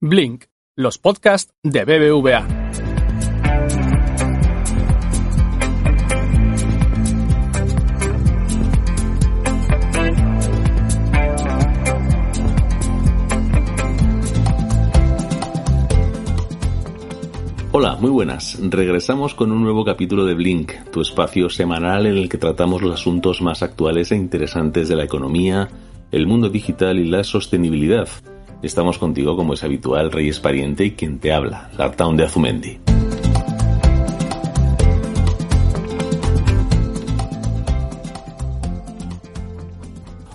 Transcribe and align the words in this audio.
Blink, 0.00 0.44
los 0.76 0.96
podcasts 0.98 1.52
de 1.64 1.84
BBVA. 1.84 2.46
Hola, 17.72 17.96
muy 17.96 18.10
buenas. 18.10 18.56
Regresamos 18.62 19.34
con 19.34 19.50
un 19.50 19.64
nuevo 19.64 19.84
capítulo 19.84 20.24
de 20.24 20.34
Blink, 20.34 20.74
tu 20.92 21.00
espacio 21.00 21.50
semanal 21.50 22.06
en 22.06 22.16
el 22.16 22.28
que 22.28 22.38
tratamos 22.38 22.82
los 22.82 22.94
asuntos 22.94 23.42
más 23.42 23.64
actuales 23.64 24.12
e 24.12 24.16
interesantes 24.16 24.88
de 24.88 24.94
la 24.94 25.02
economía, 25.02 25.68
el 26.12 26.28
mundo 26.28 26.50
digital 26.50 27.00
y 27.00 27.04
la 27.08 27.24
sostenibilidad 27.24 28.08
Estamos 28.60 28.98
contigo 28.98 29.36
como 29.36 29.54
es 29.54 29.62
habitual, 29.62 30.10
Reyes 30.10 30.40
Pariente 30.40 30.84
y 30.84 30.90
quien 30.92 31.20
te 31.20 31.32
habla, 31.32 31.70
Lartown 31.78 32.16
de 32.16 32.24
Azumendi. 32.24 32.80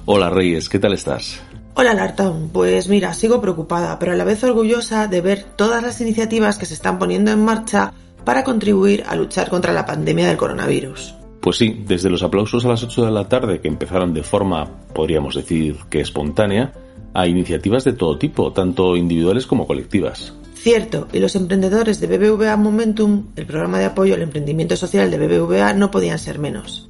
Hola 0.05 0.29
Reyes, 0.29 0.69
¿qué 0.69 0.79
tal 0.79 0.93
estás? 0.93 1.41
Hola 1.73 1.93
Lartown, 1.93 2.49
pues 2.53 2.87
mira, 2.87 3.13
sigo 3.13 3.41
preocupada, 3.41 3.99
pero 3.99 4.13
a 4.13 4.15
la 4.15 4.23
vez 4.23 4.41
orgullosa 4.45 5.07
de 5.07 5.19
ver 5.19 5.43
todas 5.57 5.83
las 5.83 5.99
iniciativas 5.99 6.57
que 6.57 6.65
se 6.65 6.75
están 6.75 6.99
poniendo 6.99 7.31
en 7.31 7.43
marcha 7.43 7.93
para 8.23 8.45
contribuir 8.45 9.03
a 9.05 9.15
luchar 9.15 9.49
contra 9.49 9.73
la 9.73 9.85
pandemia 9.85 10.27
del 10.27 10.37
coronavirus. 10.37 11.15
Pues 11.41 11.57
sí, 11.57 11.83
desde 11.85 12.09
los 12.09 12.23
aplausos 12.23 12.63
a 12.63 12.69
las 12.69 12.83
8 12.83 13.05
de 13.05 13.11
la 13.11 13.27
tarde 13.27 13.59
que 13.59 13.67
empezaron 13.67 14.13
de 14.13 14.23
forma, 14.23 14.65
podríamos 14.93 15.35
decir 15.35 15.77
que 15.89 15.99
espontánea, 15.99 16.71
a 17.13 17.27
iniciativas 17.27 17.83
de 17.83 17.93
todo 17.93 18.17
tipo, 18.17 18.51
tanto 18.51 18.95
individuales 18.95 19.47
como 19.47 19.67
colectivas. 19.67 20.33
Cierto, 20.55 21.07
y 21.11 21.19
los 21.19 21.35
emprendedores 21.35 21.99
de 21.99 22.07
BBVA 22.07 22.55
Momentum, 22.55 23.27
el 23.35 23.45
programa 23.45 23.79
de 23.79 23.85
apoyo 23.85 24.15
al 24.15 24.21
emprendimiento 24.21 24.77
social 24.77 25.11
de 25.11 25.17
BBVA, 25.17 25.73
no 25.73 25.91
podían 25.91 26.19
ser 26.19 26.39
menos. 26.39 26.89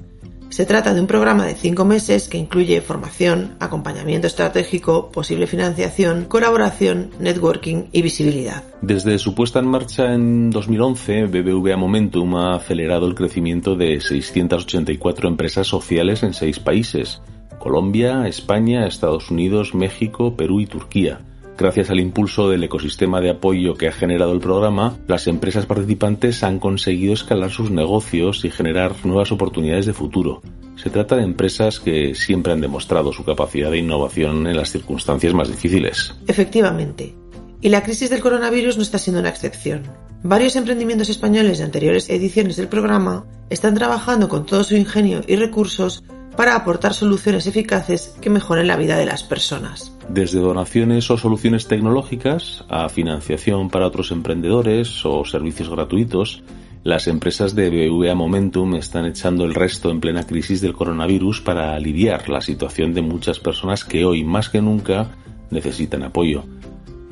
Se 0.54 0.68
trata 0.68 0.94
de 0.94 1.02
un 1.02 1.08
programa 1.08 1.48
de 1.48 1.56
cinco 1.56 1.84
meses 1.84 2.28
que 2.28 2.38
incluye 2.38 2.80
formación, 2.82 3.56
acompañamiento 3.60 4.28
estratégico, 4.28 5.10
posible 5.10 5.48
financiación, 5.48 6.26
colaboración, 6.26 7.10
networking 7.20 7.86
y 7.92 8.04
visibilidad. 8.04 8.64
Desde 8.84 9.18
su 9.18 9.34
puesta 9.34 9.58
en 9.58 9.66
marcha 9.66 10.14
en 10.14 10.52
2011, 10.52 11.24
BBVA 11.24 11.76
Momentum 11.76 12.36
ha 12.36 12.58
acelerado 12.58 13.08
el 13.08 13.16
crecimiento 13.16 13.76
de 13.76 14.00
684 14.00 15.28
empresas 15.28 15.66
sociales 15.66 16.22
en 16.22 16.36
seis 16.36 16.60
países, 16.60 17.24
Colombia, 17.60 18.28
España, 18.28 18.88
Estados 18.88 19.32
Unidos, 19.32 19.74
México, 19.74 20.36
Perú 20.36 20.60
y 20.60 20.68
Turquía. 20.68 21.22
Gracias 21.58 21.92
al 21.92 22.00
impulso 22.00 22.50
del 22.50 22.64
ecosistema 22.64 23.22
de 23.22 23.30
apoyo 23.30 23.76
que 23.76 23.88
ha 23.88 23.92
generado 23.92 24.34
el 24.34 24.40
programa, 24.40 24.98
las 25.08 25.28
empresas 25.28 25.66
participantes 25.68 26.44
han 26.44 26.60
conseguido 26.60 27.14
escalar 27.14 27.52
sus 27.52 27.70
negocios 27.70 28.44
y 28.44 28.50
generar 28.50 28.94
nuevas 29.04 29.32
oportunidades 29.32 29.86
de 29.86 29.94
futuro. 29.94 30.42
Se 30.76 30.90
trata 30.90 31.16
de 31.16 31.24
empresas 31.24 31.80
que 31.80 32.16
siempre 32.16 32.54
han 32.54 32.62
demostrado 32.62 33.14
su 33.14 33.24
capacidad 33.24 33.70
de 33.70 33.78
innovación 33.78 34.48
en 34.48 34.58
las 34.58 34.72
circunstancias 34.72 35.34
más 35.34 35.48
difíciles. 35.48 36.16
Efectivamente. 36.28 37.14
Y 37.62 37.70
la 37.70 37.84
crisis 37.84 38.10
del 38.10 38.20
coronavirus 38.20 38.78
no 38.78 38.84
está 38.84 38.98
siendo 38.98 39.22
una 39.22 39.30
excepción. 39.30 39.84
Varios 40.24 40.56
emprendimientos 40.56 41.10
españoles 41.10 41.60
de 41.60 41.66
anteriores 41.66 42.10
ediciones 42.10 42.56
del 42.56 42.68
programa 42.68 43.26
están 43.50 43.76
trabajando 43.76 44.28
con 44.28 44.46
todo 44.46 44.64
su 44.64 44.76
ingenio 44.76 45.22
y 45.28 45.36
recursos 45.36 46.04
para 46.36 46.56
aportar 46.56 46.94
soluciones 46.94 47.48
eficaces 47.48 48.16
que 48.22 48.30
mejoren 48.30 48.68
la 48.68 48.78
vida 48.78 48.98
de 48.98 49.06
las 49.06 49.24
personas. 49.24 49.92
Desde 50.10 50.40
donaciones 50.40 51.10
o 51.12 51.18
soluciones 51.18 51.68
tecnológicas 51.68 52.64
a 52.70 52.90
financiación 52.90 53.70
para 53.70 53.88
otros 53.88 54.12
emprendedores 54.12 55.06
o 55.06 55.24
servicios 55.26 55.70
gratuitos, 55.70 56.44
las 56.84 57.08
empresas 57.08 57.56
de 57.56 57.70
BVA 57.70 58.14
Momentum 58.14 58.76
están 58.76 59.06
echando 59.06 59.46
el 59.46 59.56
resto 59.56 59.90
en 59.90 60.02
plena 60.02 60.28
crisis 60.28 60.60
del 60.60 60.74
coronavirus 60.74 61.40
para 61.40 61.76
aliviar 61.76 62.28
la 62.30 62.42
situación 62.42 62.94
de 62.94 63.02
muchas 63.02 63.40
personas 63.40 63.86
que 63.86 64.04
hoy 64.04 64.26
más 64.26 64.50
que 64.50 64.62
nunca 64.62 65.12
necesitan 65.50 66.04
apoyo. 66.04 66.44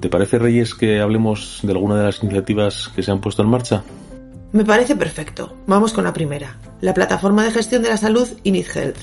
¿Te 0.02 0.10
parece, 0.10 0.40
Reyes, 0.40 0.74
que 0.74 1.00
hablemos 1.00 1.60
de 1.64 1.72
alguna 1.72 1.96
de 1.96 2.04
las 2.04 2.22
iniciativas 2.24 2.92
que 2.94 3.04
se 3.04 3.12
han 3.12 3.22
puesto 3.22 3.44
en 3.44 3.50
marcha? 3.50 3.84
Me 4.54 4.66
parece 4.66 4.98
perfecto. 4.98 5.56
Vamos 5.66 5.94
con 5.94 6.04
la 6.04 6.12
primera. 6.12 6.58
La 6.82 6.94
plataforma 6.94 7.46
de 7.46 7.52
gestión 7.52 7.84
de 7.84 7.90
la 7.90 7.96
salud 7.96 8.28
Init 8.44 8.76
Health, 8.76 8.98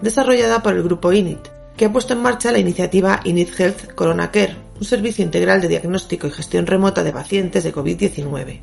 desarrollada 0.00 0.62
por 0.62 0.74
el 0.74 0.82
grupo 0.84 1.12
Init, 1.12 1.48
que 1.76 1.86
ha 1.86 1.92
puesto 1.92 2.12
en 2.12 2.22
marcha 2.22 2.52
la 2.52 2.60
iniciativa 2.60 3.20
Init 3.24 3.58
Health 3.58 3.94
Corona 3.94 4.30
Care, 4.30 4.56
un 4.78 4.84
servicio 4.84 5.24
integral 5.24 5.60
de 5.60 5.68
diagnóstico 5.68 6.28
y 6.28 6.30
gestión 6.30 6.66
remota 6.66 7.02
de 7.02 7.12
pacientes 7.12 7.64
de 7.64 7.74
COVID-19. 7.74 8.60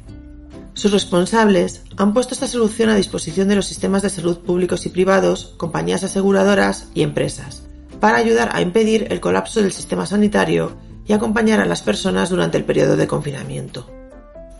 Sus 0.75 0.93
responsables 0.93 1.83
han 1.97 2.13
puesto 2.13 2.33
esta 2.33 2.47
solución 2.47 2.89
a 2.89 2.95
disposición 2.95 3.49
de 3.49 3.57
los 3.57 3.65
sistemas 3.65 4.01
de 4.01 4.09
salud 4.09 4.37
públicos 4.37 4.85
y 4.85 4.89
privados, 4.89 5.55
compañías 5.57 6.05
aseguradoras 6.05 6.87
y 6.93 7.01
empresas, 7.01 7.63
para 7.99 8.17
ayudar 8.17 8.51
a 8.53 8.61
impedir 8.61 9.07
el 9.09 9.19
colapso 9.19 9.61
del 9.61 9.73
sistema 9.73 10.05
sanitario 10.05 10.77
y 11.05 11.11
acompañar 11.11 11.59
a 11.59 11.65
las 11.65 11.81
personas 11.81 12.29
durante 12.29 12.57
el 12.57 12.63
periodo 12.63 12.95
de 12.95 13.07
confinamiento. 13.07 13.89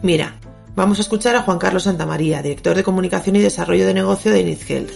Mira, 0.02 0.40
Vamos 0.80 0.98
a 1.00 1.02
escuchar 1.02 1.36
a 1.36 1.42
Juan 1.42 1.60
Carlos 1.60 1.84
Santamaría, 1.84 2.42
director 2.42 2.74
de 2.74 2.86
Comunicación 2.86 3.36
y 3.36 3.42
Desarrollo 3.42 3.86
de 3.86 3.94
Negocio 3.94 4.32
de 4.32 4.40
Init 4.40 4.62
Health, 4.70 4.92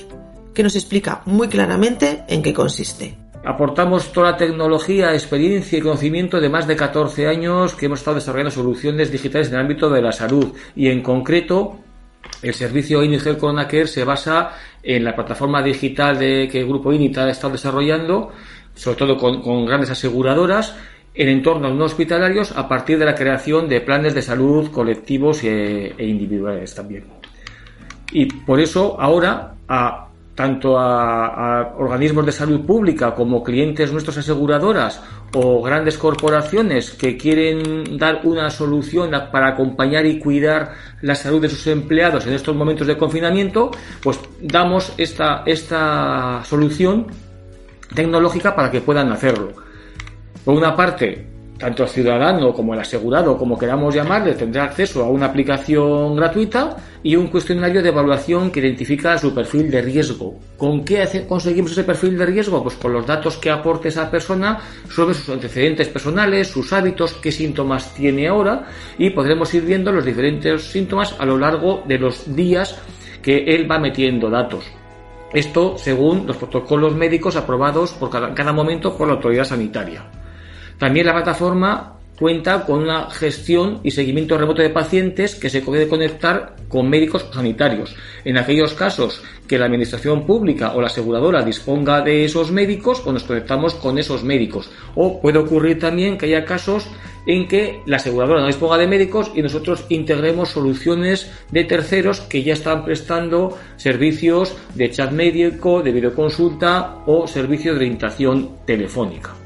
que 0.53 0.63
nos 0.63 0.77
explica 0.77 1.21
muy 1.25 1.49
claramente 1.49 2.23
en 2.29 2.41
qué 2.41 2.53
consiste. 2.53 3.17
Aportamos 3.43 4.13
toda 4.13 4.31
la 4.31 4.37
tecnología, 4.37 5.11
experiencia 5.11 5.77
y 5.77 5.81
conocimiento 5.81 6.39
de 6.39 6.47
más 6.47 6.67
de 6.67 6.77
14 6.77 7.27
años 7.27 7.75
que 7.75 7.87
hemos 7.87 7.99
estado 7.99 8.15
desarrollando 8.15 8.51
soluciones 8.51 9.11
digitales 9.11 9.49
en 9.49 9.55
el 9.55 9.59
ámbito 9.59 9.89
de 9.89 10.01
la 10.01 10.13
salud 10.13 10.53
y 10.73 10.87
en 10.87 11.03
concreto 11.03 11.79
el 12.41 12.53
servicio 12.53 13.03
Init 13.03 13.25
Health 13.25 13.39
Corona 13.39 13.67
Care 13.67 13.87
se 13.87 14.05
basa 14.05 14.51
en 14.81 15.03
la 15.03 15.13
plataforma 15.13 15.61
digital 15.61 16.17
de, 16.17 16.47
que 16.49 16.61
el 16.61 16.65
grupo 16.65 16.93
Init 16.93 17.17
ha 17.17 17.29
estado 17.29 17.51
desarrollando, 17.51 18.31
sobre 18.73 18.95
todo 18.95 19.17
con, 19.17 19.41
con 19.41 19.65
grandes 19.65 19.89
aseguradoras 19.89 20.77
en 21.15 21.29
entornos 21.29 21.75
no 21.75 21.85
hospitalarios 21.85 22.51
a 22.51 22.67
partir 22.67 22.97
de 22.97 23.05
la 23.05 23.15
creación 23.15 23.69
de 23.69 23.81
planes 23.81 24.13
de 24.13 24.21
salud 24.21 24.71
colectivos 24.71 25.43
e, 25.43 25.93
e, 25.97 26.07
individuales 26.07 26.73
también. 26.73 27.05
Y 28.11 28.25
por 28.25 28.59
eso 28.59 28.99
ahora 28.99 29.55
a 29.67 30.07
tanto 30.35 30.79
a, 30.79 31.75
organismos 31.77 32.25
de 32.25 32.31
salud 32.31 32.65
pública 32.65 33.13
como 33.13 33.43
clientes 33.43 33.91
nuestros 33.91 34.17
aseguradoras 34.17 35.01
o 35.33 35.61
grandes 35.61 35.97
corporaciones 35.97 36.91
que 36.91 37.17
quieren 37.17 37.97
dar 37.97 38.21
una 38.23 38.49
solución 38.49 39.11
para 39.31 39.49
acompañar 39.49 40.05
y 40.05 40.19
cuidar 40.19 40.73
la 41.01 41.15
salud 41.15 41.41
de 41.41 41.49
sus 41.49 41.67
empleados 41.67 42.25
en 42.25 42.33
estos 42.33 42.55
momentos 42.55 42.87
de 42.87 42.97
confinamiento, 42.97 43.71
pues 44.01 44.19
damos 44.41 44.93
esta, 44.97 45.43
esta 45.45 46.41
solución 46.45 47.07
tecnológica 47.93 48.55
para 48.55 48.71
que 48.71 48.81
puedan 48.81 49.11
hacerlo. 49.11 49.62
Por 50.45 50.55
una 50.55 50.75
parte, 50.75 51.25
tanto 51.57 51.83
el 51.83 51.89
ciudadano 51.89 52.51
como 52.51 52.73
el 52.73 52.79
asegurado, 52.81 53.37
como 53.37 53.57
queramos 53.57 53.95
llamarle, 53.95 54.33
tendrá 54.33 54.65
acceso 54.65 55.01
a 55.01 55.07
una 55.07 55.27
aplicación 55.27 56.17
gratuita 56.17 56.75
y 57.01 57.15
un 57.15 57.27
cuestionario 57.27 57.81
de 57.81 57.87
evaluación 57.87 58.51
que 58.51 58.59
identifica 58.59 59.17
su 59.17 59.33
perfil 59.33 59.71
de 59.71 59.81
riesgo. 59.81 60.37
¿Con 60.57 60.83
qué 60.83 61.25
conseguimos 61.29 61.71
ese 61.71 61.85
perfil 61.85 62.17
de 62.17 62.25
riesgo? 62.25 62.61
Pues 62.61 62.75
con 62.75 62.91
los 62.91 63.07
datos 63.07 63.37
que 63.37 63.51
aporte 63.51 63.87
esa 63.87 64.11
persona 64.11 64.59
sobre 64.89 65.13
sus 65.13 65.29
antecedentes 65.29 65.87
personales, 65.87 66.49
sus 66.49 66.73
hábitos, 66.73 67.13
qué 67.13 67.31
síntomas 67.31 67.93
tiene 67.93 68.27
ahora 68.27 68.65
y 68.97 69.11
podremos 69.11 69.53
ir 69.53 69.63
viendo 69.63 69.93
los 69.93 70.03
diferentes 70.03 70.63
síntomas 70.63 71.15
a 71.17 71.25
lo 71.25 71.37
largo 71.37 71.83
de 71.87 71.99
los 71.99 72.35
días 72.35 72.77
que 73.21 73.45
él 73.45 73.71
va 73.71 73.79
metiendo 73.79 74.29
datos. 74.29 74.65
Esto 75.31 75.77
según 75.77 76.27
los 76.27 76.35
protocolos 76.35 76.93
médicos 76.93 77.37
aprobados 77.37 77.93
por 77.93 78.09
cada, 78.09 78.33
cada 78.35 78.51
momento 78.51 78.97
por 78.97 79.07
la 79.07 79.13
autoridad 79.13 79.45
sanitaria. 79.45 80.03
También 80.77 81.05
la 81.05 81.13
plataforma 81.13 81.93
cuenta 82.17 82.65
con 82.65 82.83
una 82.83 83.09
gestión 83.09 83.79
y 83.83 83.91
seguimiento 83.91 84.37
remoto 84.37 84.61
de 84.61 84.69
pacientes 84.69 85.35
que 85.35 85.49
se 85.49 85.61
puede 85.61 85.87
conectar 85.87 86.55
con 86.67 86.89
médicos 86.89 87.25
sanitarios. 87.33 87.95
En 88.23 88.37
aquellos 88.37 88.73
casos 88.73 89.21
que 89.47 89.57
la 89.57 89.65
administración 89.65 90.25
pública 90.25 90.73
o 90.73 90.81
la 90.81 90.87
aseguradora 90.87 91.43
disponga 91.43 92.01
de 92.01 92.25
esos 92.25 92.51
médicos, 92.51 93.01
pues 93.01 93.13
nos 93.13 93.23
conectamos 93.23 93.73
con 93.75 93.97
esos 93.97 94.23
médicos. 94.23 94.71
O 94.95 95.21
puede 95.21 95.39
ocurrir 95.39 95.79
también 95.79 96.17
que 96.17 96.27
haya 96.27 96.45
casos 96.45 96.87
en 97.25 97.47
que 97.47 97.81
la 97.85 97.97
aseguradora 97.97 98.41
no 98.41 98.47
disponga 98.47 98.77
de 98.77 98.87
médicos 98.87 99.31
y 99.35 99.41
nosotros 99.41 99.85
integremos 99.89 100.49
soluciones 100.49 101.31
de 101.51 101.63
terceros 101.63 102.21
que 102.21 102.43
ya 102.43 102.53
están 102.53 102.85
prestando 102.85 103.57
servicios 103.77 104.55
de 104.75 104.91
chat 104.91 105.11
médico, 105.11 105.81
de 105.81 105.91
videoconsulta 105.91 107.03
o 107.05 107.27
servicios 107.27 107.75
de 107.75 107.85
orientación 107.85 108.49
telefónica. 108.65 109.42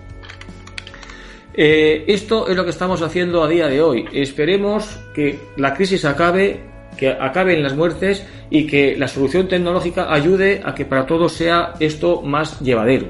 Eh, 1.59 2.03
esto 2.05 2.47
es 2.47 2.55
lo 2.55 2.63
que 2.63 2.69
estamos 2.69 3.01
haciendo 3.01 3.43
a 3.43 3.47
día 3.47 3.67
de 3.67 3.81
hoy. 3.81 4.05
Esperemos 4.13 4.99
que 5.15 5.39
la 5.57 5.73
crisis 5.73 6.05
acabe, 6.05 6.59
que 6.95 7.09
acaben 7.09 7.63
las 7.63 7.75
muertes 7.75 8.23
y 8.51 8.67
que 8.67 8.95
la 8.95 9.07
solución 9.07 9.47
tecnológica 9.47 10.13
ayude 10.13 10.61
a 10.63 10.75
que 10.75 10.85
para 10.85 11.07
todos 11.07 11.33
sea 11.33 11.73
esto 11.79 12.21
más 12.21 12.59
llevadero. 12.59 13.07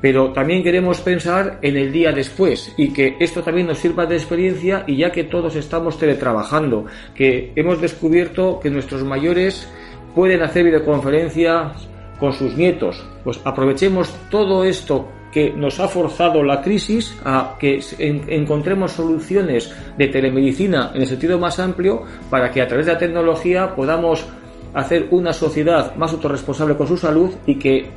Pero 0.00 0.32
también 0.32 0.64
queremos 0.64 1.00
pensar 1.00 1.60
en 1.62 1.76
el 1.76 1.92
día 1.92 2.10
después 2.10 2.74
y 2.76 2.92
que 2.92 3.16
esto 3.20 3.42
también 3.42 3.68
nos 3.68 3.78
sirva 3.78 4.04
de 4.04 4.16
experiencia 4.16 4.82
y 4.88 4.96
ya 4.96 5.12
que 5.12 5.22
todos 5.22 5.54
estamos 5.54 5.96
teletrabajando, 5.96 6.86
que 7.14 7.52
hemos 7.54 7.80
descubierto 7.80 8.58
que 8.60 8.68
nuestros 8.68 9.04
mayores 9.04 9.68
pueden 10.12 10.42
hacer 10.42 10.64
videoconferencias 10.64 11.88
con 12.18 12.32
sus 12.32 12.56
nietos, 12.56 13.06
pues 13.22 13.40
aprovechemos 13.44 14.12
todo 14.28 14.64
esto 14.64 15.08
que 15.36 15.52
nos 15.52 15.80
ha 15.80 15.86
forzado 15.86 16.42
la 16.42 16.62
crisis 16.62 17.14
a 17.22 17.56
que 17.58 17.78
encontremos 17.98 18.92
soluciones 18.92 19.70
de 19.98 20.08
telemedicina 20.08 20.92
en 20.94 21.02
el 21.02 21.06
sentido 21.06 21.38
más 21.38 21.58
amplio 21.58 22.04
para 22.30 22.50
que 22.50 22.62
a 22.62 22.66
través 22.66 22.86
de 22.86 22.94
la 22.94 22.98
tecnología 22.98 23.74
podamos 23.74 24.24
hacer 24.72 25.08
una 25.10 25.34
sociedad 25.34 25.94
más 25.94 26.14
autorresponsable 26.14 26.74
con 26.78 26.86
su 26.86 26.96
salud 26.96 27.34
y 27.44 27.56
que 27.58 27.90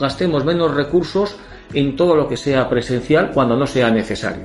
gastemos 0.00 0.42
menos 0.46 0.74
recursos 0.74 1.36
en 1.74 1.96
todo 1.96 2.16
lo 2.16 2.26
que 2.26 2.38
sea 2.38 2.66
presencial 2.70 3.30
cuando 3.34 3.58
no 3.58 3.66
sea 3.66 3.90
necesario. 3.90 4.44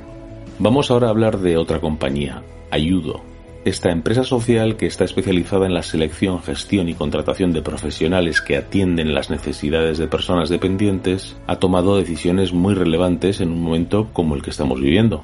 Vamos 0.59 0.91
ahora 0.91 1.07
a 1.07 1.11
hablar 1.11 1.37
de 1.37 1.55
otra 1.55 1.79
compañía, 1.79 2.43
Ayudo, 2.69 3.21
esta 3.65 3.89
empresa 3.89 4.23
social 4.23 4.77
que 4.77 4.85
está 4.85 5.05
especializada 5.05 5.65
en 5.65 5.73
la 5.73 5.81
selección, 5.81 6.39
gestión 6.43 6.87
y 6.87 6.93
contratación 6.93 7.51
de 7.51 7.63
profesionales 7.63 8.39
que 8.39 8.57
atienden 8.57 9.15
las 9.15 9.31
necesidades 9.31 9.97
de 9.97 10.07
personas 10.07 10.49
dependientes, 10.49 11.35
ha 11.47 11.55
tomado 11.55 11.97
decisiones 11.97 12.53
muy 12.53 12.75
relevantes 12.75 13.41
en 13.41 13.49
un 13.49 13.63
momento 13.63 14.09
como 14.13 14.35
el 14.35 14.43
que 14.43 14.51
estamos 14.51 14.79
viviendo. 14.79 15.23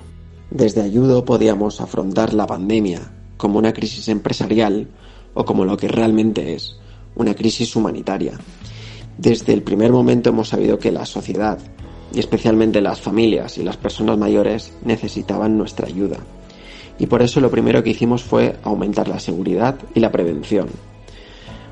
Desde 0.49 0.81
Ayudo 0.81 1.23
podíamos 1.23 1.81
afrontar 1.81 2.33
la 2.33 2.47
pandemia 2.47 3.11
como 3.37 3.59
una 3.59 3.73
crisis 3.73 4.07
empresarial 4.07 4.87
o 5.35 5.45
como 5.45 5.63
lo 5.63 5.77
que 5.77 5.87
realmente 5.87 6.55
es, 6.55 6.77
una 7.15 7.35
crisis 7.35 7.75
humanitaria. 7.75 8.33
Desde 9.19 9.53
el 9.53 9.61
primer 9.61 9.91
momento 9.91 10.31
hemos 10.31 10.49
sabido 10.49 10.79
que 10.79 10.91
la 10.91 11.05
sociedad, 11.05 11.59
y 12.11 12.19
especialmente 12.19 12.81
las 12.81 13.01
familias 13.01 13.59
y 13.59 13.63
las 13.63 13.77
personas 13.77 14.17
mayores, 14.17 14.73
necesitaban 14.83 15.59
nuestra 15.59 15.85
ayuda 15.85 16.17
y 17.01 17.07
por 17.07 17.23
eso 17.23 17.41
lo 17.41 17.49
primero 17.49 17.81
que 17.81 17.89
hicimos 17.89 18.21
fue 18.23 18.57
aumentar 18.61 19.07
la 19.07 19.19
seguridad 19.19 19.75
y 19.95 19.99
la 19.99 20.11
prevención. 20.11 20.67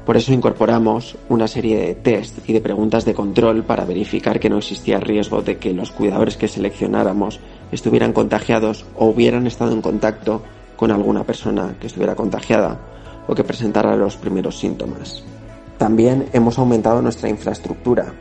Por 0.03 0.17
eso 0.17 0.33
incorporamos 0.33 1.17
una 1.29 1.47
serie 1.47 1.77
de 1.77 1.93
test 1.93 2.49
y 2.49 2.53
de 2.53 2.61
preguntas 2.61 3.05
de 3.05 3.13
control 3.13 3.63
para 3.63 3.85
verificar 3.85 4.39
que 4.39 4.49
no 4.49 4.57
existía 4.57 4.99
riesgo 4.99 5.43
de 5.43 5.59
que 5.59 5.71
los 5.71 5.91
cuidadores 5.91 6.35
que 6.35 6.47
seleccionáramos 6.47 7.39
estuvieran 7.71 8.11
contagiados 8.11 8.87
o 8.97 9.05
hubieran 9.05 9.45
estado 9.45 9.71
en 9.71 9.83
contacto 9.83 10.41
con 10.75 10.89
alguna 10.89 11.23
persona 11.25 11.75
que 11.79 11.85
estuviera 11.85 12.15
contagiada 12.15 12.79
o 13.27 13.35
que 13.35 13.43
presentara 13.43 13.95
los 13.95 14.17
primeros 14.17 14.57
síntomas. 14.57 15.23
También 15.77 16.25
hemos 16.33 16.57
aumentado 16.57 17.03
nuestra 17.03 17.29
infraestructura. 17.29 18.15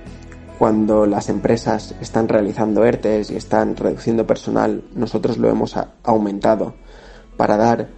Cuando 0.58 1.06
las 1.06 1.30
empresas 1.30 1.94
están 2.02 2.28
realizando 2.28 2.84
ERTES 2.84 3.30
y 3.30 3.36
están 3.36 3.76
reduciendo 3.76 4.26
personal, 4.26 4.82
nosotros 4.94 5.38
lo 5.38 5.48
hemos 5.48 5.74
aumentado 6.02 6.74
para 7.38 7.56
dar 7.56 7.88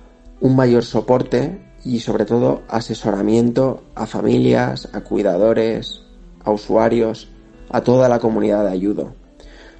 un 0.41 0.55
mayor 0.55 0.85
soporte 0.85 1.59
y 1.85 1.99
sobre 1.99 2.25
todo 2.25 2.63
asesoramiento 2.69 3.83
a 3.97 4.07
familias, 4.07 4.89
a 4.93 5.01
cuidadores, 5.01 6.03
a 6.45 6.53
usuarios, 6.53 7.29
a 7.71 7.81
toda 7.81 8.09
la 8.09 8.21
comunidad 8.21 8.65
de 8.65 8.71
ayudo, 8.71 9.15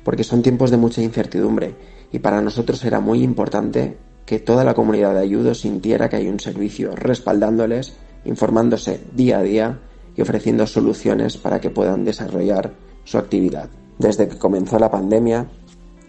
porque 0.03 0.25
son 0.25 0.43
tiempos 0.43 0.73
de 0.73 0.79
mucha 0.79 1.03
incertidumbre 1.03 1.77
y 2.11 2.19
para 2.19 2.41
nosotros 2.41 2.85
era 2.85 3.01
muy 3.01 3.23
importante 3.23 3.99
que 4.27 4.39
toda 4.39 4.65
la 4.65 4.75
comunidad 4.75 5.15
de 5.15 5.21
ayudo 5.21 5.55
sintiera 5.55 6.09
que 6.09 6.17
hay 6.17 6.29
un 6.29 6.41
servicio 6.41 6.97
respaldándoles, 6.97 7.95
informándose 8.25 9.01
día 9.15 9.39
a 9.39 9.43
día 9.43 9.79
y 10.17 10.23
ofreciendo 10.23 10.67
soluciones 10.67 11.37
para 11.37 11.61
que 11.61 11.71
puedan 11.71 12.05
desarrollar 12.05 12.73
su 13.05 13.19
actividad. 13.19 13.69
Desde 13.99 14.29
que 14.29 14.39
comenzó 14.39 14.79
la 14.79 14.91
pandemia, 14.91 15.47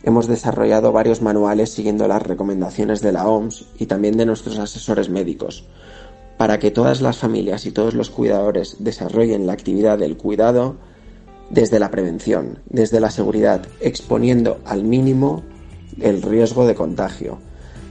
Hemos 0.03 0.27
desarrollado 0.27 0.92
varios 0.92 1.21
manuales 1.21 1.71
siguiendo 1.71 2.07
las 2.07 2.24
recomendaciones 2.24 3.01
de 3.01 3.12
la 3.12 3.27
OMS 3.27 3.65
y 3.77 3.86
también 3.86 4.18
de 4.18 4.25
nuestros 4.25 4.57
asesores 4.57 5.09
médicos, 5.09 5.65
para 6.38 6.57
que 6.57 6.71
todas 6.71 7.01
las 7.01 7.18
familias 7.18 7.65
y 7.65 7.71
todos 7.71 7.94
los 7.94 8.09
cuidadores 8.09 8.77
desarrollen 8.80 9.45
la 9.45 9.53
actividad 9.53 10.00
del 10.00 10.18
cuidado 10.18 10.75
desde 11.51 11.80
la 11.80 11.92
prevención, 11.92 12.59
desde 12.69 13.00
la 13.00 13.12
seguridad, 13.12 13.62
exponiendo 13.80 14.59
al 14.65 14.83
mínimo 14.83 15.44
el 16.00 16.21
riesgo 16.21 16.65
de 16.65 16.75
contagio. 16.75 17.38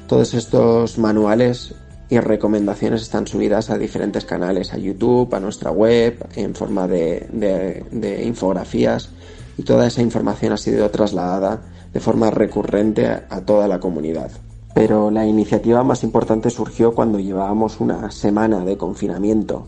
Todos 0.09 0.35
estos 0.35 0.99
manuales 0.99 1.75
y 2.09 2.19
recomendaciones 2.19 3.03
están 3.03 3.29
subidas 3.29 3.71
a 3.71 3.79
diferentes 3.79 4.25
canales, 4.25 4.73
a 4.73 4.79
YouTube, 4.79 5.33
a 5.33 5.41
nuestra 5.41 5.71
web, 5.71 6.27
en 6.35 6.55
forma 6.55 6.89
de, 6.89 8.23
infografías 8.25 9.11
y 9.57 9.63
toda 9.63 9.87
esa 9.87 10.03
información 10.03 10.53
ha 10.53 10.57
sido 10.57 10.91
trasladada 10.91 11.61
de 11.93 12.01
forma 12.01 12.31
recurrente 12.31 13.07
a 13.07 13.41
toda 13.45 13.69
la 13.69 13.81
comunidad. 13.81 14.31
Pero 14.75 15.11
la 15.11 15.27
iniciativa 15.27 15.83
más 15.83 16.05
importante 16.05 16.51
surgió 16.51 16.95
cuando 16.95 17.19
llevábamos 17.19 17.81
una 17.81 18.11
semana 18.11 18.65
de 18.65 18.77
confinamiento 18.77 19.67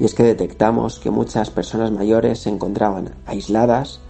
y 0.00 0.06
es 0.06 0.14
que 0.14 0.22
detectamos 0.22 0.98
que 0.98 1.10
muchas 1.10 1.50
personas 1.50 1.92
mayores 1.92 2.40
se 2.40 2.48
encontraban 2.48 3.14
aisladas 3.26 4.00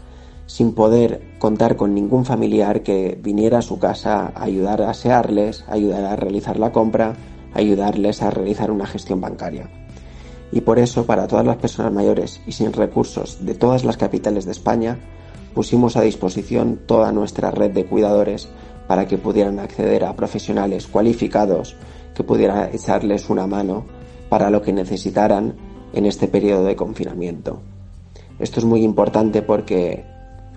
sin 0.47 0.73
poder 0.73 1.21
contar 1.39 1.77
con 1.77 1.95
ningún 1.95 2.25
familiar 2.25 2.83
que 2.83 3.19
viniera 3.21 3.59
a 3.59 3.63
su 3.63 3.79
casa 3.79 4.33
a 4.35 4.45
ayudar 4.45 4.83
a 4.83 4.91
asearles, 4.91 5.65
ayudar 5.69 6.05
a 6.05 6.17
realizar 6.17 6.59
la 6.59 6.73
compra, 6.73 7.15
ayudarles 7.55 8.23
a 8.23 8.31
realizar 8.31 8.71
una 8.71 8.87
gestión 8.87 9.21
bancaria. 9.21 9.69
Y 10.53 10.61
por 10.63 10.79
eso, 10.79 11.07
para 11.07 11.27
todas 11.27 11.47
las 11.47 11.57
personas 11.57 11.93
mayores 11.93 12.41
y 12.47 12.53
sin 12.53 12.73
recursos 12.73 13.45
de 13.45 13.55
todas 13.55 13.85
las 13.85 13.97
capitales 13.97 14.45
de 14.45 14.53
España, 14.53 14.99
pusimos 15.55 15.97
a 15.97 16.03
disposición 16.03 16.81
toda 16.87 17.13
nuestra 17.13 17.51
red 17.51 17.71
de 17.71 17.87
cuidadores 17.87 18.49
para 18.87 19.07
que 19.07 19.19
pudieran 19.19 19.59
acceder 19.59 20.05
a 20.05 20.17
profesionales 20.17 20.87
cualificados 20.87 21.77
que 22.15 22.25
pudieran 22.25 22.71
echarles 22.75 23.31
una 23.31 23.47
mano 23.47 23.85
para 24.29 24.51
lo 24.51 24.63
que 24.63 24.73
necesitaran 24.73 25.55
en 25.93 26.07
este 26.07 26.29
periodo 26.29 26.65
de 26.65 26.77
confinamiento. 26.77 27.61
Esto 28.39 28.61
es 28.61 28.67
muy 28.67 28.83
importante 28.83 29.43
porque 29.43 30.05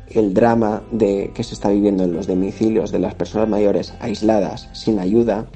el 0.10 0.34
drama 0.34 0.84
de 0.92 1.32
que 1.34 1.44
se 1.44 1.54
está 1.54 1.70
viviendo 1.70 2.04
en 2.04 2.14
los 2.14 2.28
domicilios 2.28 2.92
de 2.92 3.00
las 3.00 3.16
personas 3.16 3.50
mayores 3.50 3.94
aisladas, 4.00 4.70
sin 4.74 5.00
ayuda, 5.00 5.48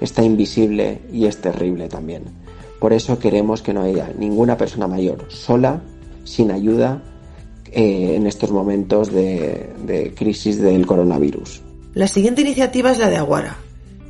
está 0.00 0.22
invisible 0.22 1.02
y 1.12 1.26
es 1.26 1.40
terrible 1.40 1.88
también. 1.88 2.24
Por 2.80 2.92
eso 2.92 3.18
queremos 3.18 3.62
que 3.62 3.72
no 3.72 3.82
haya 3.82 4.12
ninguna 4.18 4.56
persona 4.56 4.86
mayor 4.86 5.26
sola, 5.28 5.80
sin 6.24 6.50
ayuda, 6.50 7.02
eh, 7.72 8.14
en 8.16 8.26
estos 8.26 8.50
momentos 8.50 9.12
de, 9.12 10.12
crisis 10.16 10.60
del 10.60 10.86
coronavirus. 10.86 11.62
La 11.94 12.08
siguiente 12.08 12.42
iniciativa 12.42 12.90
es 12.90 12.98
la 12.98 13.08
de 13.08 13.16
Aguara. 13.16 13.56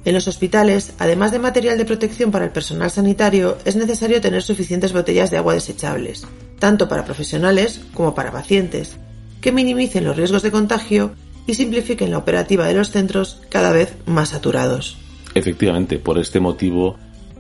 En 0.05 0.15
los 0.15 0.29
hospitales, 0.29 0.93
además 0.99 1.33
de 1.33 1.41
material 1.41 1.79
de 1.79 1.85
protección 1.85 2.31
para 2.31 2.45
el 2.45 2.53
personal 2.53 2.91
sanitario, 2.91 3.59
es 3.65 3.77
necesario 3.77 4.21
tener 4.21 4.43
suficientes 4.43 4.93
botellas 4.93 5.31
de 5.31 5.37
agua 5.37 5.55
desechables, 5.55 6.27
tanto 6.59 6.89
para 6.89 7.05
profesionales 7.05 7.81
como 7.93 8.15
para 8.15 8.31
pacientes, 8.31 8.97
que 9.41 9.53
minimicen 9.53 10.05
los 10.05 10.17
riesgos 10.17 10.43
de 10.43 10.53
contagio 10.53 11.13
y 11.47 11.55
simplifiquen 11.55 12.11
la 12.11 12.19
operativa 12.19 12.67
de 12.67 12.75
los 12.75 12.91
centros 12.91 13.41
cada 13.49 13.73
vez 13.73 13.95
más 14.07 14.31
saturados. 14.31 14.97
Efectivamente, 15.35 15.99
por 15.99 16.19
este 16.19 16.41
motivo, 16.41 16.97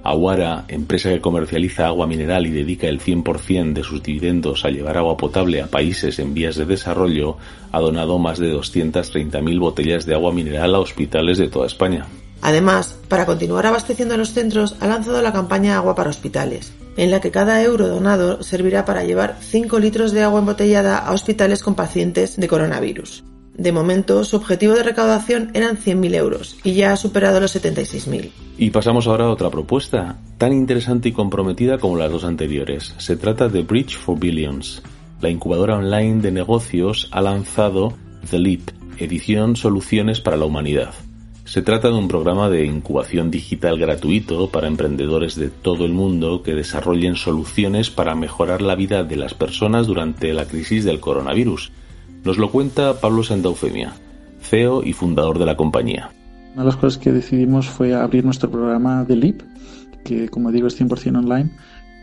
Aguara, 0.08 0.64
empresa 0.68 1.10
que 1.10 1.20
comercializa 1.20 1.86
agua 1.86 2.06
mineral 2.06 2.46
y 2.46 2.50
dedica 2.50 2.86
el 2.86 3.00
100% 3.00 3.72
de 3.72 3.82
sus 3.82 4.02
dividendos 4.02 4.64
a 4.64 4.70
llevar 4.70 4.96
agua 4.98 5.16
potable 5.16 5.60
a 5.60 5.66
países 5.66 6.18
en 6.18 6.34
vías 6.34 6.56
de 6.56 6.64
desarrollo, 6.64 7.36
ha 7.72 7.80
donado 7.80 8.18
más 8.18 8.38
de 8.38 8.54
230.000 8.54 9.58
botellas 9.58 10.06
de 10.06 10.14
agua 10.14 10.32
mineral 10.32 10.74
a 10.74 10.80
hospitales 10.80 11.38
de 11.38 11.48
toda 11.48 11.66
España. 11.66 12.06
Además, 12.42 12.96
para 13.08 13.26
continuar 13.26 13.66
abasteciendo 13.66 14.14
a 14.14 14.18
los 14.18 14.32
centros, 14.32 14.76
ha 14.80 14.86
lanzado 14.86 15.20
la 15.22 15.32
campaña 15.32 15.76
Agua 15.76 15.94
para 15.94 16.10
Hospitales, 16.10 16.72
en 16.96 17.10
la 17.10 17.20
que 17.20 17.30
cada 17.30 17.62
euro 17.62 17.88
donado 17.88 18.42
servirá 18.42 18.84
para 18.84 19.04
llevar 19.04 19.38
5 19.40 19.78
litros 19.78 20.12
de 20.12 20.22
agua 20.22 20.40
embotellada 20.40 20.98
a 20.98 21.12
hospitales 21.12 21.62
con 21.62 21.74
pacientes 21.74 22.36
de 22.36 22.48
coronavirus. 22.48 23.24
De 23.56 23.72
momento, 23.72 24.22
su 24.24 24.36
objetivo 24.36 24.74
de 24.74 24.82
recaudación 24.82 25.50
eran 25.54 25.78
100.000 25.78 26.14
euros 26.14 26.58
y 26.62 26.74
ya 26.74 26.92
ha 26.92 26.96
superado 26.96 27.40
los 27.40 27.56
76.000. 27.56 28.30
Y 28.58 28.70
pasamos 28.70 29.06
ahora 29.06 29.24
a 29.24 29.30
otra 29.30 29.48
propuesta, 29.48 30.18
tan 30.36 30.52
interesante 30.52 31.08
y 31.08 31.12
comprometida 31.12 31.78
como 31.78 31.96
las 31.96 32.12
dos 32.12 32.24
anteriores. 32.24 32.94
Se 32.98 33.16
trata 33.16 33.48
de 33.48 33.62
Bridge 33.62 33.96
for 33.96 34.18
Billions. 34.18 34.82
La 35.22 35.30
incubadora 35.30 35.76
online 35.76 36.20
de 36.20 36.32
negocios 36.32 37.08
ha 37.12 37.22
lanzado 37.22 37.94
The 38.28 38.38
Leap, 38.38 38.60
edición 38.98 39.56
Soluciones 39.56 40.20
para 40.20 40.36
la 40.36 40.44
Humanidad. 40.44 40.92
Se 41.46 41.62
trata 41.62 41.88
de 41.88 41.94
un 41.94 42.08
programa 42.08 42.50
de 42.50 42.66
incubación 42.66 43.30
digital 43.30 43.78
gratuito 43.78 44.50
para 44.50 44.66
emprendedores 44.66 45.36
de 45.36 45.48
todo 45.48 45.86
el 45.86 45.92
mundo 45.92 46.42
que 46.42 46.54
desarrollen 46.54 47.16
soluciones 47.16 47.88
para 47.88 48.14
mejorar 48.14 48.60
la 48.60 48.74
vida 48.74 49.04
de 49.04 49.16
las 49.16 49.32
personas 49.32 49.86
durante 49.86 50.34
la 50.34 50.46
crisis 50.46 50.84
del 50.84 51.00
coronavirus. 51.00 51.70
Nos 52.26 52.38
lo 52.38 52.50
cuenta 52.50 52.98
Pablo 52.98 53.22
Santaufemia, 53.22 53.92
CEO 54.40 54.82
y 54.82 54.94
fundador 54.94 55.38
de 55.38 55.46
la 55.46 55.56
compañía. 55.56 56.10
Una 56.54 56.62
de 56.62 56.66
las 56.66 56.74
cosas 56.74 56.98
que 56.98 57.12
decidimos 57.12 57.68
fue 57.68 57.94
abrir 57.94 58.24
nuestro 58.24 58.50
programa 58.50 59.04
de 59.04 59.14
LIP, 59.14 59.42
que 60.02 60.28
como 60.28 60.50
digo 60.50 60.66
es 60.66 60.76
100% 60.76 61.18
online, 61.18 61.52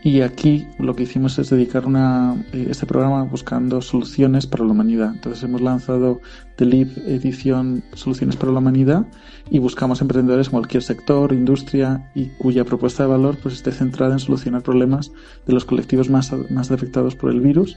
y 0.02 0.22
aquí 0.22 0.66
lo 0.78 0.96
que 0.96 1.02
hicimos 1.02 1.38
es 1.38 1.50
dedicar 1.50 1.84
eh, 1.84 2.66
este 2.70 2.86
programa 2.86 3.24
buscando 3.24 3.82
soluciones 3.82 4.46
para 4.46 4.64
la 4.64 4.70
humanidad. 4.70 5.12
Entonces 5.12 5.42
hemos 5.42 5.60
lanzado 5.60 6.22
The 6.56 6.64
Leap 6.64 6.96
edición 7.06 7.82
Soluciones 7.92 8.36
para 8.36 8.50
la 8.50 8.60
Humanidad 8.60 9.06
y 9.50 9.58
buscamos 9.58 10.00
emprendedores 10.00 10.46
en 10.46 10.52
cualquier 10.52 10.82
sector, 10.82 11.34
industria 11.34 12.10
y 12.14 12.28
cuya 12.38 12.64
propuesta 12.64 13.02
de 13.02 13.10
valor 13.10 13.36
pues 13.42 13.56
esté 13.56 13.72
centrada 13.72 14.14
en 14.14 14.20
solucionar 14.20 14.62
problemas 14.62 15.12
de 15.46 15.52
los 15.52 15.66
colectivos 15.66 16.08
más, 16.08 16.32
más 16.48 16.70
afectados 16.70 17.14
por 17.14 17.30
el 17.30 17.42
virus 17.42 17.76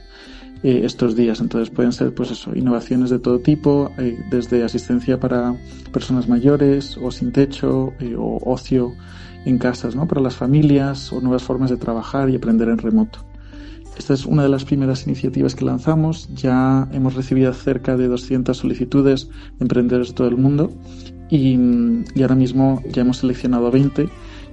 eh, 0.62 0.80
estos 0.84 1.16
días. 1.16 1.40
Entonces 1.40 1.70
pueden 1.70 1.92
ser 1.92 2.14
pues 2.14 2.30
eso, 2.30 2.54
innovaciones 2.54 3.10
de 3.10 3.18
todo 3.18 3.38
tipo, 3.40 3.90
eh, 3.98 4.18
desde 4.30 4.64
asistencia 4.64 5.20
para 5.20 5.54
personas 5.92 6.28
mayores 6.28 6.98
o 7.02 7.10
sin 7.10 7.32
techo 7.32 7.92
o 8.16 8.40
ocio 8.44 8.94
en 9.44 9.58
casas, 9.58 9.94
¿no? 9.94 10.06
Para 10.06 10.20
las 10.20 10.36
familias 10.36 11.12
o 11.12 11.20
nuevas 11.20 11.42
formas 11.42 11.70
de 11.70 11.76
trabajar 11.76 12.28
y 12.30 12.36
aprender 12.36 12.68
en 12.68 12.78
remoto. 12.78 13.24
Esta 13.98 14.14
es 14.14 14.26
una 14.26 14.44
de 14.44 14.48
las 14.48 14.64
primeras 14.64 15.06
iniciativas 15.06 15.54
que 15.56 15.64
lanzamos. 15.64 16.28
Ya 16.34 16.88
hemos 16.92 17.14
recibido 17.14 17.52
cerca 17.52 17.96
de 17.96 18.06
200 18.06 18.56
solicitudes 18.56 19.28
de 19.28 19.64
emprendedores 19.64 20.08
de 20.08 20.14
todo 20.14 20.28
el 20.28 20.36
mundo 20.36 20.72
y, 21.28 21.58
y 22.14 22.22
ahora 22.22 22.36
mismo 22.36 22.80
ya 22.90 23.02
hemos 23.02 23.18
seleccionado 23.18 23.70
20 23.70 24.08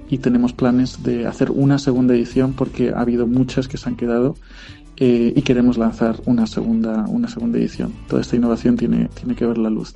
y 0.08 0.18
tenemos 0.18 0.52
planes 0.52 1.02
de 1.02 1.26
hacer 1.26 1.50
una 1.50 1.78
segunda 1.78 2.14
edición 2.14 2.54
porque 2.54 2.90
ha 2.90 3.00
habido 3.00 3.26
muchas 3.26 3.68
que 3.68 3.76
se 3.76 3.88
han 3.88 3.96
quedado 3.96 4.34
eh, 4.98 5.32
y 5.34 5.42
queremos 5.42 5.78
lanzar 5.78 6.20
una 6.26 6.46
segunda, 6.46 7.04
una 7.08 7.28
segunda 7.28 7.58
edición. 7.58 7.92
Toda 8.08 8.22
esta 8.22 8.36
innovación 8.36 8.76
tiene, 8.76 9.08
tiene 9.14 9.34
que 9.34 9.46
ver 9.46 9.58
la 9.58 9.70
luz. 9.70 9.94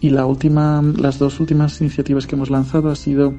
Y 0.00 0.10
la 0.10 0.24
última, 0.24 0.82
las 0.82 1.18
dos 1.18 1.40
últimas 1.40 1.80
iniciativas 1.80 2.26
que 2.26 2.34
hemos 2.34 2.50
lanzado 2.50 2.90
ha 2.90 2.96
sido 2.96 3.34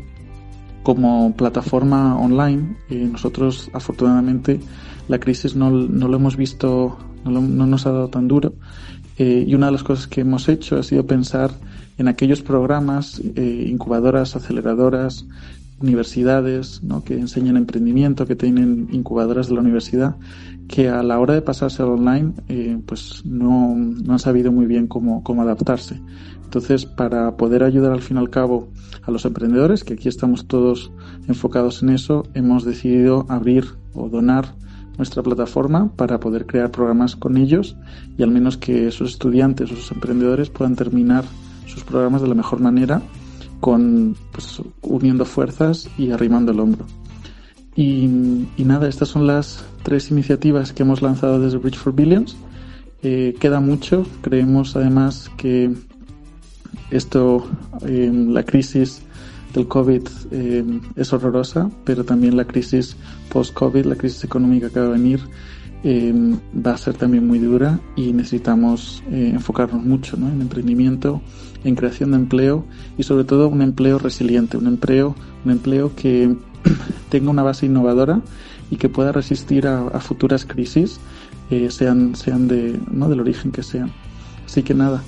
como 0.84 1.34
plataforma 1.36 2.18
online, 2.18 2.76
eh, 2.90 3.08
nosotros 3.12 3.70
afortunadamente 3.74 4.60
la 5.08 5.20
crisis 5.20 5.56
no, 5.56 5.70
no 5.70 6.08
lo 6.08 6.18
hemos 6.18 6.38
visto, 6.38 6.98
no, 7.24 7.42
no, 7.42 7.66
nos 7.66 7.86
ha 7.86 7.92
dado 7.92 8.10
tan 8.10 8.28
duro. 8.28 8.54
Eh, 9.18 9.44
y 9.48 9.54
una 9.56 9.68
de 9.68 9.74
las 9.74 9.84
cosas 9.84 10.08
que 10.08 10.22
hemos 10.22 10.50
hecho 10.50 10.78
ha 10.78 10.84
sido 10.84 11.06
pensar 11.06 11.52
en 11.98 12.08
aquellos 12.08 12.42
programas, 12.42 13.22
eh, 13.36 13.68
incubadoras, 13.70 14.36
aceleradoras, 14.36 15.26
universidades, 15.82 16.84
¿no? 16.84 17.04
que 17.04 17.18
enseñan 17.18 17.58
emprendimiento, 17.58 18.26
que 18.26 18.36
tienen 18.36 18.88
incubadoras 18.92 19.48
de 19.48 19.56
la 19.56 19.62
universidad, 19.62 20.16
que 20.68 20.90
a 20.90 21.04
la 21.04 21.20
hora 21.20 21.34
de 21.34 21.42
pasarse 21.42 21.82
al 21.82 21.90
online, 21.90 22.34
eh, 22.48 22.80
pues 22.86 23.26
no, 23.26 23.74
han 23.74 24.20
sabido 24.20 24.52
muy 24.52 24.66
bien 24.66 24.88
cómo, 24.88 25.24
cómo 25.24 25.42
adaptarse. 25.42 26.02
Entonces, 26.44 26.86
para 26.86 27.38
poder 27.38 27.64
ayudar 27.64 27.92
al 27.92 28.02
fin 28.02 28.18
y 28.18 28.20
al 28.20 28.30
cabo 28.30 28.70
a 29.04 29.12
los 29.12 29.26
emprendedores, 29.26 29.84
que 29.84 29.94
aquí 29.94 30.10
estamos 30.10 30.48
todos 30.48 30.92
enfocados 31.28 31.82
en 31.84 31.90
eso, 31.90 32.24
hemos 32.34 32.66
decidido 32.66 33.26
abrir 33.30 33.66
o 33.94 34.10
donar 34.10 34.56
nuestra 34.98 35.24
plataforma 35.24 35.92
para 35.96 36.20
poder 36.20 36.46
crear 36.46 36.72
programas 36.72 37.16
con 37.16 37.38
ellos 37.38 37.78
y 38.18 38.24
al 38.24 38.32
menos 38.32 38.58
que 38.58 38.88
esos 38.88 39.12
estudiantes 39.12 39.72
esos 39.72 39.92
emprendedores 39.92 40.50
puedan 40.50 40.76
terminar 40.76 41.24
sus 41.66 41.84
programas 41.84 42.22
de 42.22 42.28
la 42.28 42.36
mejor 42.36 42.60
manera 42.60 43.02
con 43.62 44.18
pues, 44.34 44.62
uniendo 44.82 45.24
fuerzas 45.24 45.90
y 45.98 46.12
arrimando 46.12 46.52
el 46.52 46.60
hombro. 46.60 46.86
Y, 47.76 48.08
nada, 48.58 48.90
estas 48.90 49.08
son 49.08 49.26
las 49.26 49.64
tres 49.84 50.12
iniciativas 50.12 50.74
que 50.74 50.84
hemos 50.84 51.02
lanzado 51.02 51.40
desde 51.40 51.58
Bridge 51.58 51.78
for 51.78 51.94
Billions. 51.94 52.36
Eh, 53.02 53.36
queda 53.40 53.62
mucho, 53.62 54.06
creemos 54.22 54.76
además 54.76 55.32
que 55.38 55.72
esto, 56.92 57.48
eh, 57.88 58.12
la 58.14 58.44
crisis 58.44 59.02
del 59.54 59.68
COVID 59.68 60.02
eh, 60.32 60.64
es 60.96 61.14
horrorosa, 61.14 61.70
pero 61.86 62.04
también 62.04 62.38
la 62.38 62.46
crisis 62.46 62.96
post-COVID, 63.32 63.86
la 63.86 63.96
crisis 63.96 64.24
económica 64.24 64.70
que 64.70 64.80
va 64.80 64.88
a 64.88 64.90
venir, 64.90 65.22
eh, 65.84 66.14
va 66.56 66.74
a 66.74 66.78
ser 66.78 66.96
también 66.96 67.26
muy 67.28 67.40
dura 67.40 67.80
y 67.96 68.14
necesitamos 68.14 69.04
enfocarnos 69.10 69.84
mucho 69.84 70.16
en 70.18 70.42
emprendimiento, 70.42 71.22
en 71.64 71.76
creación 71.76 72.12
de 72.12 72.18
empleo 72.18 72.66
y 72.98 73.04
sobre 73.04 73.24
todo 73.24 73.48
un 73.48 73.62
empleo 73.62 74.00
resiliente, 74.00 74.58
un 74.58 74.68
empleo, 74.68 75.16
un 75.46 75.52
empleo 75.52 75.96
que 75.96 76.36
tenga 77.10 77.30
una 77.30 77.44
base 77.44 77.66
innovadora 77.66 78.22
y 78.70 78.78
que 78.78 78.90
pueda 78.90 79.12
resistir 79.12 79.68
a, 79.68 80.00
futuras 80.00 80.46
crisis, 80.46 81.00
sean, 81.70 82.16
sean 82.16 82.48
de, 82.48 82.80
¿no? 82.90 83.10
del 83.10 83.20
origen 83.20 83.52
que 83.52 83.64
sean. 83.64 83.92
Así 84.46 84.64
que 84.64 84.74
nada, 84.74 85.04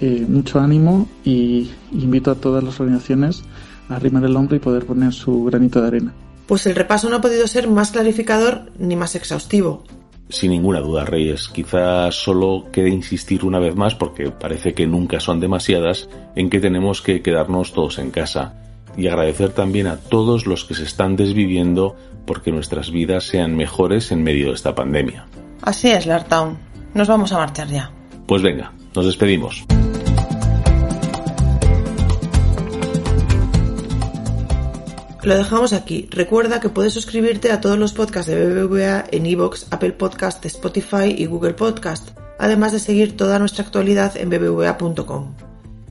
eh, 0.00 0.24
mucho 0.28 0.60
ánimo 0.60 1.08
y 1.24 1.72
invito 1.90 2.30
a 2.30 2.36
todas 2.36 2.62
las 2.62 2.78
organizaciones 2.78 3.42
a 3.88 3.96
arrimar 3.96 4.24
el 4.24 4.36
hombro 4.36 4.54
y 4.54 4.60
poder 4.60 4.86
poner 4.86 5.12
su 5.12 5.42
granito 5.44 5.80
de 5.80 5.88
arena. 5.88 6.14
Pues 6.46 6.66
el 6.66 6.76
repaso 6.76 7.10
no 7.10 7.16
ha 7.16 7.20
podido 7.20 7.48
ser 7.48 7.68
más 7.68 7.90
clarificador 7.90 8.70
ni 8.78 8.94
más 8.94 9.16
exhaustivo. 9.16 9.82
Sin 10.28 10.50
ninguna 10.50 10.80
duda, 10.80 11.04
Reyes. 11.04 11.48
Quizás 11.48 12.14
solo 12.14 12.66
quede 12.70 12.90
insistir 12.90 13.44
una 13.44 13.58
vez 13.58 13.74
más, 13.74 13.94
porque 13.94 14.30
parece 14.30 14.74
que 14.74 14.86
nunca 14.86 15.20
son 15.20 15.40
demasiadas, 15.40 16.08
en 16.36 16.50
que 16.50 16.60
tenemos 16.60 17.00
que 17.00 17.22
quedarnos 17.22 17.72
todos 17.72 17.98
en 17.98 18.10
casa. 18.10 18.54
Y 18.96 19.06
agradecer 19.06 19.50
también 19.50 19.86
a 19.86 19.96
todos 19.96 20.46
los 20.46 20.64
que 20.64 20.74
se 20.74 20.84
están 20.84 21.16
desviviendo 21.16 21.96
porque 22.26 22.52
nuestras 22.52 22.90
vidas 22.90 23.24
sean 23.24 23.56
mejores 23.56 24.12
en 24.12 24.22
medio 24.22 24.48
de 24.48 24.54
esta 24.54 24.74
pandemia. 24.74 25.26
Así 25.62 25.88
es, 25.90 26.06
Lartown. 26.06 26.58
Nos 26.94 27.08
vamos 27.08 27.32
a 27.32 27.38
marchar 27.38 27.68
ya. 27.68 27.90
Pues 28.26 28.42
venga, 28.42 28.72
nos 28.94 29.06
despedimos. 29.06 29.64
Lo 35.22 35.36
dejamos 35.36 35.72
aquí. 35.72 36.08
Recuerda 36.10 36.60
que 36.60 36.68
puedes 36.68 36.92
suscribirte 36.94 37.50
a 37.50 37.60
todos 37.60 37.76
los 37.78 37.92
podcasts 37.92 38.30
de 38.30 38.46
BBVA 38.46 39.06
en 39.10 39.26
iVoox, 39.26 39.66
Apple 39.70 39.90
Podcast, 39.92 40.46
Spotify 40.46 41.12
y 41.16 41.26
Google 41.26 41.54
Podcast, 41.54 42.10
además 42.38 42.70
de 42.72 42.78
seguir 42.78 43.16
toda 43.16 43.40
nuestra 43.40 43.64
actualidad 43.64 44.16
en 44.16 44.30
bbva.com. 44.30 45.34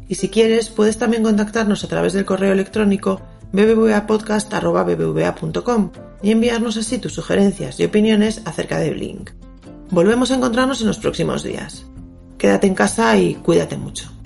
Y 0.07 0.15
si 0.15 0.29
quieres, 0.29 0.69
puedes 0.69 0.97
también 0.97 1.23
contactarnos 1.23 1.83
a 1.83 1.89
través 1.89 2.13
del 2.13 2.23
correo 2.23 2.53
electrónico 2.53 3.19
bbvapodcast.com 3.51 5.91
y 6.21 6.31
enviarnos 6.31 6.77
así 6.77 6.97
tus 6.97 7.11
sugerencias 7.13 7.77
y 7.79 7.83
opiniones 7.83 8.41
acerca 8.45 8.79
de 8.79 8.91
Blink. 8.91 9.31
Volvemos 9.89 10.31
a 10.31 10.35
encontrarnos 10.35 10.79
en 10.81 10.87
los 10.87 10.99
próximos 10.99 11.43
días. 11.43 11.85
Quédate 12.37 12.67
en 12.67 12.75
casa 12.75 13.17
y 13.17 13.35
cuídate 13.35 13.77
mucho. 13.77 14.16